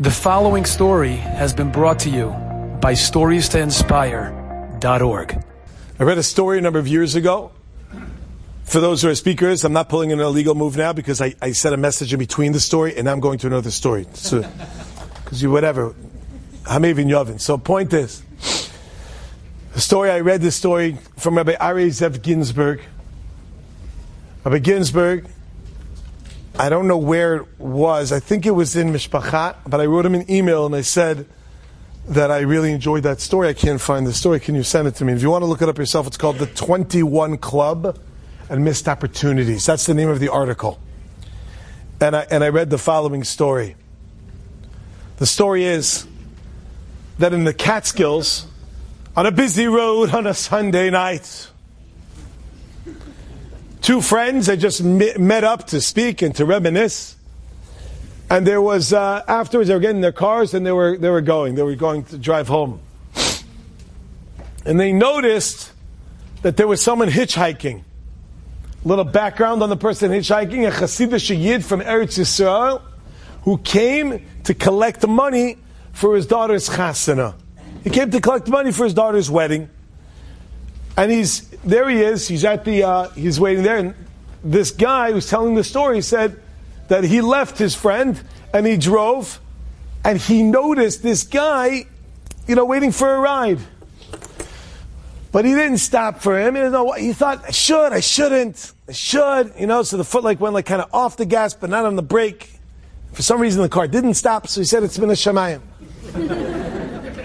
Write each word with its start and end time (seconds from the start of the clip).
The 0.00 0.12
following 0.12 0.64
story 0.64 1.16
has 1.16 1.52
been 1.52 1.72
brought 1.72 1.98
to 2.00 2.08
you 2.08 2.28
by 2.80 2.92
StoriesToInspire.org. 2.92 5.44
I 5.98 6.02
read 6.04 6.18
a 6.18 6.22
story 6.22 6.58
a 6.58 6.60
number 6.60 6.78
of 6.78 6.86
years 6.86 7.16
ago. 7.16 7.50
For 8.62 8.78
those 8.78 9.02
who 9.02 9.08
are 9.08 9.16
speakers, 9.16 9.64
I'm 9.64 9.72
not 9.72 9.88
pulling 9.88 10.12
an 10.12 10.20
illegal 10.20 10.54
move 10.54 10.76
now 10.76 10.92
because 10.92 11.20
I, 11.20 11.34
I 11.42 11.50
said 11.50 11.72
a 11.72 11.76
message 11.76 12.12
in 12.12 12.20
between 12.20 12.52
the 12.52 12.60
story 12.60 12.96
and 12.96 13.10
I'm 13.10 13.18
going 13.18 13.40
to 13.40 13.48
another 13.48 13.72
story. 13.72 14.06
So, 14.12 14.42
because 15.24 15.42
you, 15.42 15.50
whatever. 15.50 15.96
Hamevin 16.62 17.06
Yovin. 17.06 17.40
So, 17.40 17.58
point 17.58 17.92
is, 17.92 18.22
the 19.72 19.80
story, 19.80 20.12
I 20.12 20.20
read 20.20 20.40
this 20.40 20.54
story 20.54 20.96
from 21.16 21.36
Rabbi 21.36 21.56
Ari 21.58 21.88
Zev 21.88 22.22
Ginsburg. 22.22 22.82
Rabbi 24.44 24.58
Ginsburg 24.58 25.26
I 26.58 26.68
don't 26.68 26.88
know 26.88 26.98
where 26.98 27.36
it 27.36 27.60
was. 27.60 28.10
I 28.10 28.18
think 28.18 28.44
it 28.44 28.50
was 28.50 28.74
in 28.74 28.92
Mishpachat, 28.92 29.56
but 29.66 29.80
I 29.80 29.86
wrote 29.86 30.04
him 30.04 30.14
an 30.14 30.28
email 30.28 30.66
and 30.66 30.74
I 30.74 30.80
said 30.80 31.26
that 32.08 32.32
I 32.32 32.40
really 32.40 32.72
enjoyed 32.72 33.04
that 33.04 33.20
story. 33.20 33.48
I 33.48 33.52
can't 33.52 33.80
find 33.80 34.04
the 34.04 34.12
story. 34.12 34.40
Can 34.40 34.56
you 34.56 34.64
send 34.64 34.88
it 34.88 34.96
to 34.96 35.04
me? 35.04 35.12
If 35.12 35.22
you 35.22 35.30
want 35.30 35.42
to 35.42 35.46
look 35.46 35.62
it 35.62 35.68
up 35.68 35.78
yourself, 35.78 36.08
it's 36.08 36.16
called 36.16 36.38
The 36.38 36.46
21 36.46 37.38
Club 37.38 37.96
and 38.48 38.64
Missed 38.64 38.88
Opportunities. 38.88 39.66
That's 39.66 39.86
the 39.86 39.94
name 39.94 40.08
of 40.08 40.18
the 40.18 40.30
article. 40.30 40.80
And 42.00 42.16
I, 42.16 42.26
and 42.30 42.42
I 42.42 42.48
read 42.48 42.70
the 42.70 42.78
following 42.78 43.22
story. 43.22 43.76
The 45.18 45.26
story 45.26 45.64
is 45.64 46.06
that 47.18 47.32
in 47.32 47.44
the 47.44 47.54
Catskills, 47.54 48.46
on 49.16 49.26
a 49.26 49.32
busy 49.32 49.68
road 49.68 50.14
on 50.14 50.26
a 50.26 50.34
Sunday 50.34 50.90
night, 50.90 51.48
two 53.88 54.02
friends 54.02 54.48
had 54.48 54.60
just 54.60 54.84
met 54.84 55.44
up 55.44 55.66
to 55.68 55.80
speak 55.80 56.20
and 56.20 56.34
to 56.34 56.44
reminisce. 56.44 57.16
And 58.28 58.46
there 58.46 58.60
was 58.60 58.92
uh, 58.92 59.24
afterwards 59.26 59.68
they 59.68 59.74
were 59.74 59.80
getting 59.80 60.02
their 60.02 60.12
cars 60.12 60.52
and 60.52 60.66
they 60.66 60.72
were 60.72 60.98
they 60.98 61.08
were 61.08 61.22
going. 61.22 61.54
They 61.54 61.62
were 61.62 61.74
going 61.74 62.04
to 62.04 62.18
drive 62.18 62.48
home. 62.48 62.80
And 64.66 64.78
they 64.78 64.92
noticed 64.92 65.72
that 66.42 66.58
there 66.58 66.68
was 66.68 66.82
someone 66.82 67.08
hitchhiking. 67.08 67.82
A 68.84 68.88
little 68.88 69.06
background 69.06 69.62
on 69.62 69.70
the 69.70 69.76
person 69.76 70.10
hitchhiking, 70.10 70.68
a 70.68 70.70
Hasidic 70.70 71.40
Yid 71.40 71.64
from 71.64 71.80
Eretz 71.80 72.18
Yisrael, 72.18 72.82
who 73.44 73.56
came 73.56 74.22
to 74.44 74.52
collect 74.52 75.08
money 75.08 75.56
for 75.94 76.14
his 76.14 76.26
daughter's 76.26 76.68
chasana. 76.68 77.36
He 77.84 77.88
came 77.88 78.10
to 78.10 78.20
collect 78.20 78.48
money 78.48 78.70
for 78.70 78.84
his 78.84 78.92
daughter's 78.92 79.30
wedding. 79.30 79.70
And 80.94 81.10
he's 81.10 81.47
there. 81.64 81.88
He 81.88 82.00
is. 82.00 82.28
He's 82.28 82.44
at 82.44 82.64
the. 82.64 82.82
Uh, 82.82 83.08
he's 83.10 83.38
waiting 83.40 83.62
there. 83.62 83.78
And 83.78 83.94
this 84.42 84.70
guy 84.70 85.12
who's 85.12 85.28
telling 85.28 85.54
the 85.54 85.64
story 85.64 86.00
said 86.00 86.40
that 86.88 87.04
he 87.04 87.20
left 87.20 87.58
his 87.58 87.74
friend 87.74 88.20
and 88.52 88.66
he 88.66 88.76
drove, 88.76 89.40
and 90.04 90.18
he 90.18 90.42
noticed 90.42 91.02
this 91.02 91.24
guy, 91.24 91.86
you 92.46 92.54
know, 92.54 92.64
waiting 92.64 92.92
for 92.92 93.14
a 93.14 93.18
ride. 93.18 93.58
But 95.30 95.44
he 95.44 95.52
didn't 95.54 95.78
stop 95.78 96.20
for 96.20 96.40
him. 96.40 96.54
He 96.96 97.12
thought, 97.12 97.44
I 97.46 97.50
should, 97.50 97.92
I 97.92 98.00
shouldn't, 98.00 98.72
I 98.88 98.92
should, 98.92 99.52
you 99.58 99.66
know. 99.66 99.82
So 99.82 99.98
the 99.98 100.04
foot 100.04 100.24
like 100.24 100.40
went 100.40 100.54
like 100.54 100.64
kind 100.64 100.80
of 100.80 100.92
off 100.94 101.18
the 101.18 101.26
gas, 101.26 101.52
but 101.52 101.68
not 101.68 101.84
on 101.84 101.96
the 101.96 102.02
brake. 102.02 102.50
For 103.12 103.22
some 103.22 103.40
reason, 103.40 103.62
the 103.62 103.68
car 103.68 103.86
didn't 103.86 104.14
stop, 104.14 104.48
so 104.48 104.60
he 104.60 104.64
said 104.64 104.82
it's 104.82 104.96
been 104.96 105.10
a 105.10 105.14
shamayim. 105.14 105.60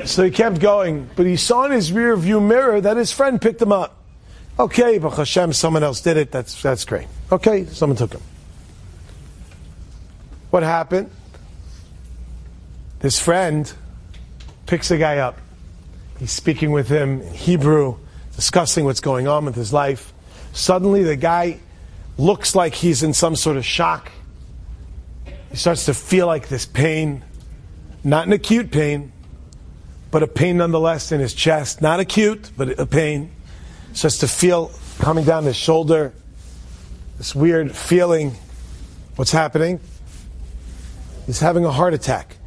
So 0.06 0.24
he 0.24 0.32
kept 0.32 0.60
going, 0.60 1.10
but 1.16 1.26
he 1.26 1.38
saw 1.38 1.64
in 1.66 1.72
his 1.72 1.94
rear 1.94 2.16
view 2.18 2.42
mirror 2.42 2.82
that 2.82 2.98
his 2.98 3.12
friend 3.12 3.42
picked 3.42 3.62
him 3.62 3.72
up. 3.72 4.03
Okay, 4.60 5.00
but 5.00 5.12
Hashem, 5.12 5.54
someone 5.54 5.84
else 5.84 6.02
did 6.02 6.18
it. 6.18 6.32
That's, 6.32 6.62
that's 6.62 6.86
great. 6.86 7.08
Okay, 7.32 7.66
someone 7.66 7.98
took 7.98 8.14
him. 8.14 8.22
What 10.52 10.62
happened? 10.62 11.10
This 13.00 13.20
friend 13.20 13.72
picks 14.68 14.92
a 14.92 14.98
guy 14.98 15.18
up. 15.18 15.40
He's 16.20 16.32
speaking 16.32 16.72
with 16.72 16.88
him 16.88 17.22
in 17.22 17.34
Hebrew, 17.34 17.98
discussing 18.36 18.86
what's 18.86 19.00
going 19.02 19.28
on 19.28 19.46
with 19.46 19.56
his 19.56 19.74
life. 19.74 20.14
Suddenly, 20.54 21.04
the 21.04 21.16
guy 21.16 21.60
looks 22.20 22.56
like 22.56 22.76
he's 22.76 23.02
in 23.02 23.14
some 23.14 23.36
sort 23.36 23.58
of 23.58 23.66
shock. 23.66 24.12
He 25.50 25.58
starts 25.58 25.86
to 25.86 25.96
feel 25.96 26.28
like 26.28 26.48
this 26.48 26.68
pain, 26.68 27.24
not 28.04 28.28
an 28.28 28.34
acute 28.34 28.72
pain, 28.72 29.12
but 30.12 30.22
a 30.22 30.28
pain 30.28 30.58
nonetheless 30.58 31.12
in 31.12 31.20
his 31.20 31.34
chest. 31.34 31.82
Not 31.82 32.00
acute, 32.00 32.52
but 32.56 32.80
a 32.80 32.86
pain. 32.86 33.32
Starts 33.94 34.18
to 34.20 34.28
feel 34.28 34.72
coming 35.00 35.24
down 35.24 35.44
his 35.44 35.56
shoulder. 35.56 36.14
This 37.18 37.36
weird 37.36 37.76
feeling. 37.76 38.36
What's 39.16 39.32
happening? 39.32 39.80
He's 41.26 41.40
having 41.40 41.64
a 41.64 41.72
heart 41.72 41.94
attack. 41.94 42.38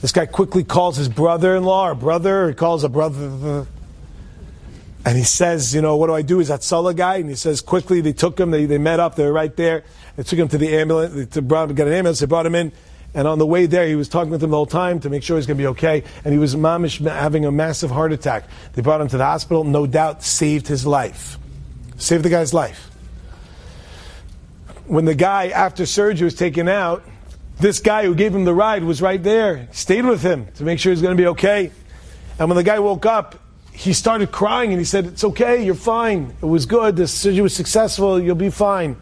This 0.00 0.12
guy 0.12 0.26
quickly 0.26 0.64
calls 0.64 0.96
his 0.96 1.08
brother-in-law 1.08 1.90
or 1.90 1.94
brother, 1.94 2.48
he 2.48 2.54
calls 2.54 2.82
a 2.82 2.88
brother, 2.88 3.66
and 5.04 5.16
he 5.16 5.22
says, 5.22 5.74
you 5.74 5.80
know, 5.80 5.96
what 5.96 6.08
do 6.08 6.14
I 6.14 6.22
do? 6.22 6.40
Is 6.40 6.48
that 6.48 6.62
Sulla 6.62 6.92
guy? 6.92 7.16
And 7.16 7.28
he 7.28 7.36
says, 7.36 7.60
quickly, 7.60 8.00
they 8.00 8.12
took 8.12 8.38
him, 8.38 8.50
they, 8.50 8.66
they 8.66 8.78
met 8.78 9.00
up, 9.00 9.14
they 9.14 9.24
were 9.24 9.32
right 9.32 9.54
there. 9.56 9.84
They 10.16 10.24
took 10.24 10.38
him 10.38 10.48
to 10.48 10.58
the 10.58 10.76
ambulance, 10.76 11.34
they 11.34 11.40
brought, 11.40 11.74
got 11.74 11.86
an 11.86 11.92
ambulance, 11.92 12.18
they 12.18 12.26
brought 12.26 12.46
him 12.46 12.54
in. 12.54 12.72
And 13.14 13.28
on 13.28 13.38
the 13.38 13.46
way 13.46 13.66
there, 13.66 13.86
he 13.86 13.94
was 13.94 14.08
talking 14.08 14.30
with 14.30 14.42
him 14.42 14.50
the 14.50 14.56
whole 14.56 14.66
time 14.66 15.00
to 15.00 15.10
make 15.10 15.22
sure 15.22 15.36
he's 15.36 15.46
going 15.46 15.58
to 15.58 15.62
be 15.62 15.66
okay. 15.68 16.02
And 16.24 16.32
he 16.32 16.38
was 16.38 16.56
mamish 16.56 17.06
having 17.06 17.44
a 17.44 17.52
massive 17.52 17.90
heart 17.90 18.12
attack. 18.12 18.44
They 18.72 18.80
brought 18.80 19.00
him 19.00 19.08
to 19.08 19.18
the 19.18 19.24
hospital. 19.24 19.64
No 19.64 19.86
doubt 19.86 20.22
saved 20.22 20.66
his 20.66 20.86
life. 20.86 21.38
Saved 21.98 22.24
the 22.24 22.30
guy's 22.30 22.54
life. 22.54 22.90
When 24.86 25.04
the 25.04 25.14
guy, 25.14 25.48
after 25.48 25.84
surgery, 25.84 26.24
was 26.24 26.34
taken 26.34 26.68
out, 26.68 27.04
this 27.60 27.80
guy 27.80 28.04
who 28.04 28.14
gave 28.14 28.34
him 28.34 28.44
the 28.44 28.54
ride 28.54 28.82
was 28.82 29.02
right 29.02 29.22
there. 29.22 29.68
Stayed 29.72 30.06
with 30.06 30.22
him 30.22 30.48
to 30.54 30.64
make 30.64 30.78
sure 30.78 30.90
he's 30.90 31.02
going 31.02 31.16
to 31.16 31.22
be 31.22 31.28
okay. 31.28 31.70
And 32.38 32.48
when 32.48 32.56
the 32.56 32.64
guy 32.64 32.78
woke 32.78 33.04
up, 33.04 33.38
he 33.72 33.92
started 33.92 34.32
crying 34.32 34.70
and 34.70 34.78
he 34.78 34.84
said, 34.84 35.06
It's 35.06 35.24
okay, 35.24 35.64
you're 35.64 35.74
fine. 35.74 36.34
It 36.42 36.46
was 36.46 36.66
good. 36.66 36.96
The 36.96 37.06
surgery 37.06 37.42
was 37.42 37.54
successful. 37.54 38.20
You'll 38.20 38.34
be 38.34 38.50
fine. 38.50 38.96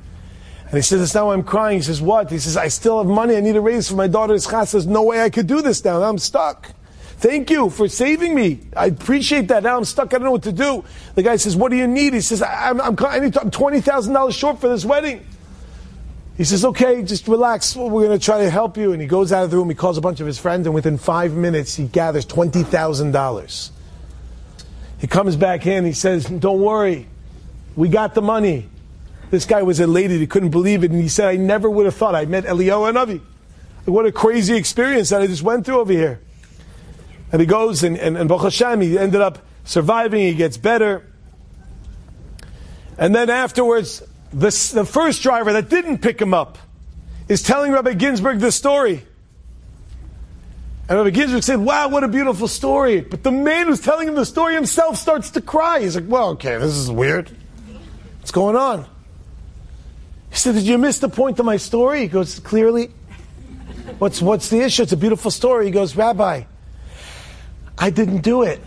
And 0.71 0.79
he 0.79 0.83
says, 0.83 1.13
why 1.13 1.35
I'm 1.35 1.43
crying. 1.43 1.79
He 1.79 1.83
says, 1.83 2.01
what? 2.01 2.31
He 2.31 2.39
says, 2.39 2.57
I 2.57 2.69
still 2.69 2.99
have 2.99 3.07
money 3.09 3.37
I 3.37 3.41
need 3.41 3.55
to 3.55 3.61
raise 3.61 3.89
for 3.89 3.97
my 3.97 4.07
daughter's 4.07 4.47
chas. 4.47 4.71
There's 4.71 4.87
no 4.87 5.03
way 5.03 5.21
I 5.21 5.29
could 5.29 5.49
do 5.49 5.63
this 5.63 5.85
now. 5.85 6.01
I'm 6.01 6.17
stuck. 6.17 6.73
Thank 7.19 7.51
you 7.51 7.71
for 7.71 7.89
saving 7.89 8.37
me. 8.37 8.61
I 8.77 8.87
appreciate 8.87 9.49
that. 9.49 9.65
Now 9.65 9.77
I'm 9.77 9.85
stuck. 9.85 10.15
I 10.15 10.19
don't 10.19 10.27
know 10.27 10.31
what 10.31 10.45
to 10.45 10.53
do. 10.53 10.85
The 11.17 11.25
guy 11.25 11.37
says, 11.37 11.57
what 11.57 11.73
do 11.73 11.77
you 11.77 11.89
need? 11.89 12.15
He 12.15 12.21
says, 12.21 12.41
I'm, 12.41 12.81
I'm, 12.81 12.97
I'm 13.01 13.31
$20,000 13.33 14.33
short 14.33 14.61
for 14.61 14.69
this 14.69 14.85
wedding. 14.85 15.27
He 16.37 16.45
says, 16.45 16.65
okay, 16.65 17.03
just 17.03 17.27
relax. 17.27 17.75
We're 17.75 18.07
going 18.07 18.17
to 18.17 18.25
try 18.25 18.39
to 18.39 18.49
help 18.49 18.77
you. 18.77 18.93
And 18.93 19.03
he 19.03 19.09
goes 19.09 19.33
out 19.33 19.43
of 19.43 19.51
the 19.51 19.57
room. 19.57 19.69
He 19.69 19.75
calls 19.75 19.99
a 19.99 20.01
bunch 20.01 20.21
of 20.21 20.27
his 20.27 20.39
friends. 20.39 20.67
And 20.67 20.75
within 20.75 20.99
five 20.99 21.35
minutes, 21.35 21.75
he 21.75 21.89
gathers 21.89 22.25
$20,000. 22.27 23.71
He 24.99 25.07
comes 25.09 25.35
back 25.35 25.67
in. 25.67 25.85
He 25.85 25.93
says, 25.93 26.27
don't 26.27 26.61
worry. 26.61 27.09
We 27.75 27.89
got 27.89 28.15
the 28.15 28.23
money. 28.23 28.69
This 29.31 29.45
guy 29.45 29.63
was 29.63 29.81
elated. 29.81 30.21
He 30.21 30.27
couldn't 30.27 30.51
believe 30.51 30.83
it. 30.83 30.91
And 30.91 31.01
he 31.01 31.09
said, 31.09 31.29
I 31.29 31.37
never 31.37 31.71
would 31.71 31.87
have 31.87 31.95
thought. 31.95 32.15
I 32.15 32.27
met 32.27 32.45
Eliyahu 32.45 32.93
Hanavi. 32.93 33.21
What 33.85 34.07
a 34.07 34.13
crazy 34.13 34.57
experience 34.57 35.11
that 35.11 35.23
I 35.23 35.27
just 35.27 35.43
went 35.43 35.67
through 35.67 35.81
over 35.81 35.93
here. 35.93 36.21
And 37.33 37.41
he 37.41 37.47
goes, 37.47 37.83
and, 37.83 37.97
and, 37.97 38.17
and 38.17 38.29
Baruch 38.29 38.45
Hashem, 38.45 38.81
he 38.81 38.99
ended 38.99 39.21
up 39.21 39.39
surviving. 39.65 40.21
He 40.21 40.35
gets 40.35 40.57
better. 40.57 41.07
And 42.99 43.15
then 43.15 43.31
afterwards, 43.31 44.03
the, 44.33 44.71
the 44.75 44.85
first 44.85 45.23
driver 45.23 45.53
that 45.55 45.71
didn't 45.71 45.99
pick 45.99 46.21
him 46.21 46.35
up 46.35 46.59
is 47.29 47.43
telling 47.43 47.73
Rabbi 47.73 47.95
Ginsburg 47.95 48.41
this 48.41 48.57
story. 48.57 49.05
And 50.89 50.99
Rabbi 50.99 51.11
Ginsburg 51.11 51.45
said, 51.45 51.61
Wow, 51.61 51.89
what 51.89 52.03
a 52.03 52.09
beautiful 52.09 52.49
story. 52.49 53.01
But 53.01 53.23
the 53.23 53.31
man 53.31 53.69
who's 53.69 53.81
telling 53.81 54.09
him 54.09 54.17
the 54.17 54.27
story 54.27 54.55
himself 54.55 54.97
starts 54.97 55.31
to 55.31 55.41
cry. 55.41 55.81
He's 55.81 55.95
like, 55.95 56.09
Well, 56.09 56.31
okay, 56.31 56.59
this 56.59 56.75
is 56.75 56.91
weird. 56.91 57.31
What's 58.19 58.33
going 58.33 58.57
on? 58.57 58.87
He 60.31 60.37
said, 60.37 60.55
Did 60.55 60.65
you 60.65 60.79
miss 60.79 60.99
the 60.99 61.09
point 61.09 61.39
of 61.39 61.47
my 61.47 61.57
story? 61.57 62.03
He 62.03 62.09
goes, 62.09 62.39
Clearly. 62.39 62.91
What's, 63.99 64.23
what's 64.23 64.49
the 64.49 64.61
issue? 64.61 64.83
It's 64.83 64.93
a 64.93 64.97
beautiful 64.97 65.31
story. 65.31 65.67
He 65.67 65.73
goes, 65.73 65.97
Rabbi, 65.97 66.45
I 67.77 67.91
didn't 67.91 68.23
do 68.23 68.43
it. 68.43 68.61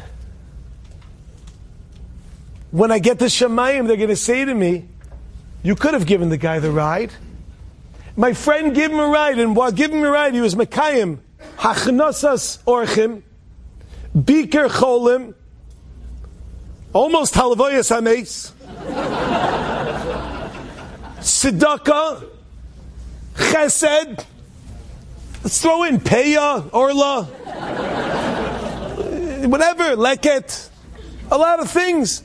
When 2.72 2.92
I 2.92 3.00
get 3.00 3.20
to 3.20 3.26
Shamayim, 3.26 3.88
they're 3.88 3.98
going 3.98 4.10
to 4.10 4.16
say 4.16 4.46
to 4.46 4.54
me, 4.54 4.88
You 5.64 5.76
could 5.76 5.94
have 5.94 6.06
given 6.06 6.30
the 6.30 6.38
guy 6.38 6.60
the 6.60 6.72
ride. 6.72 7.12
My 8.16 8.34
friend 8.34 8.76
gave 8.76 8.92
him 8.92 9.00
a 9.00 9.08
ride, 9.08 9.40
and 9.40 9.56
while 9.56 9.72
giving 9.72 9.98
him 9.98 10.04
a 10.04 10.12
ride, 10.12 10.36
he 10.36 10.42
was 10.42 10.54
Mekayim, 10.54 11.20
Hachnasas 11.58 12.64
Orchim, 12.64 13.24
Bikur 14.16 14.70
Cholim, 14.70 15.34
almost 16.94 17.34
Halavoyas 17.34 17.90
Hames. 17.90 18.52
Tzedakah, 21.44 22.24
chesed, 23.36 24.26
let's 25.44 25.62
throw 25.62 25.84
in 25.84 26.00
peya, 26.00 26.74
orla, 26.74 27.26
whatever, 29.50 29.98
leket, 29.98 30.70
a 31.30 31.38
lot 31.38 31.60
of 31.60 31.70
things. 31.70 32.24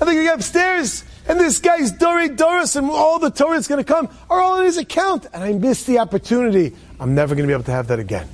I 0.00 0.04
think 0.04 0.18
you 0.18 0.22
get 0.22 0.36
upstairs, 0.36 1.02
and 1.26 1.40
this 1.40 1.58
guy's 1.58 1.90
Dori 1.90 2.28
Doros, 2.28 2.76
and 2.76 2.88
all 2.88 3.18
the 3.18 3.30
Torah 3.30 3.56
that's 3.56 3.66
going 3.66 3.84
to 3.84 3.92
come 3.92 4.08
are 4.30 4.40
all 4.40 4.60
in 4.60 4.66
his 4.66 4.78
account, 4.78 5.26
and 5.32 5.42
I 5.42 5.52
missed 5.52 5.88
the 5.88 5.98
opportunity. 5.98 6.76
I'm 7.00 7.16
never 7.16 7.34
going 7.34 7.48
to 7.48 7.48
be 7.48 7.54
able 7.54 7.64
to 7.64 7.72
have 7.72 7.88
that 7.88 7.98
again. 7.98 8.28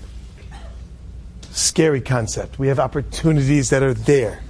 Scary 1.53 2.03
concept. 2.03 2.59
We 2.59 2.69
have 2.69 2.79
opportunities 2.79 3.71
that 3.71 3.83
are 3.83 3.95
there. 3.95 4.43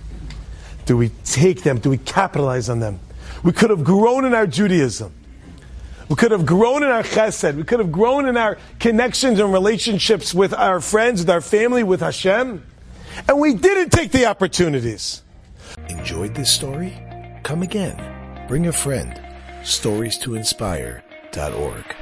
Do 0.85 0.97
we 0.97 1.11
take 1.25 1.63
them? 1.63 1.79
Do 1.79 1.91
we 1.91 1.99
capitalize 1.99 2.69
on 2.69 2.81
them? 2.81 2.99
We 3.45 3.53
could 3.53 3.71
have 3.71 3.85
grown 3.85 4.25
in 4.25 4.35
our 4.35 4.49
Judaism. 4.49 5.13
We 6.09 6.17
could 6.17 6.31
have 6.31 6.47
grown 6.47 6.83
in 6.83 6.89
our 6.89 7.03
chesed. 7.03 7.57
We 7.57 7.65
could 7.65 7.81
have 7.81 7.91
grown 7.91 8.27
in 8.27 8.37
our 8.37 8.59
connections 8.79 9.41
and 9.41 9.53
relationships 9.53 10.33
with 10.33 10.55
our 10.55 10.81
friends, 10.81 11.21
with 11.23 11.31
our 11.31 11.41
family, 11.41 11.83
with 11.83 12.01
Hashem. 12.01 12.65
And 13.27 13.41
we 13.41 13.55
didn't 13.55 13.91
take 13.91 14.13
the 14.13 14.27
opportunities. 14.27 15.23
Enjoyed 15.89 16.35
this 16.35 16.51
story? 16.51 16.97
Come 17.43 17.63
again. 17.63 18.47
Bring 18.47 18.67
a 18.67 18.73
friend. 18.73 19.21
Stories 19.65 20.17
to 20.19 20.37
inspire.org. 20.37 21.97